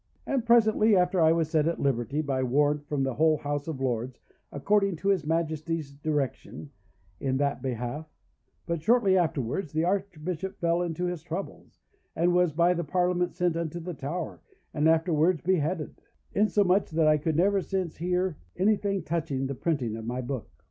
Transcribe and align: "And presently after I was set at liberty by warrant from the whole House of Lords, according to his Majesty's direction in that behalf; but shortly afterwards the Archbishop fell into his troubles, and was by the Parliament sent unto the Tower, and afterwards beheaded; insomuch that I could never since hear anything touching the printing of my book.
"And 0.25 0.43
presently 0.43 0.95
after 0.95 1.21
I 1.21 1.31
was 1.31 1.47
set 1.51 1.67
at 1.67 1.79
liberty 1.79 2.21
by 2.23 2.41
warrant 2.41 2.87
from 2.87 3.03
the 3.03 3.13
whole 3.13 3.37
House 3.37 3.67
of 3.67 3.79
Lords, 3.79 4.19
according 4.51 4.95
to 4.95 5.09
his 5.09 5.27
Majesty's 5.27 5.91
direction 5.91 6.71
in 7.19 7.37
that 7.37 7.61
behalf; 7.61 8.07
but 8.65 8.81
shortly 8.81 9.15
afterwards 9.15 9.71
the 9.73 9.83
Archbishop 9.85 10.57
fell 10.59 10.81
into 10.81 11.05
his 11.05 11.21
troubles, 11.21 11.81
and 12.15 12.33
was 12.33 12.51
by 12.51 12.73
the 12.73 12.83
Parliament 12.83 13.35
sent 13.35 13.55
unto 13.55 13.79
the 13.79 13.93
Tower, 13.93 14.41
and 14.73 14.89
afterwards 14.89 15.41
beheaded; 15.43 16.01
insomuch 16.33 16.89
that 16.89 17.05
I 17.05 17.19
could 17.19 17.35
never 17.35 17.61
since 17.61 17.97
hear 17.97 18.37
anything 18.57 19.03
touching 19.03 19.45
the 19.45 19.53
printing 19.53 19.95
of 19.95 20.05
my 20.07 20.21
book. 20.21 20.49